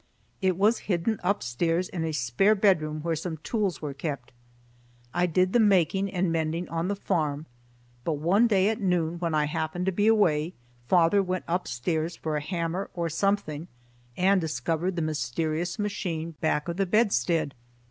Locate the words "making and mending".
5.59-6.67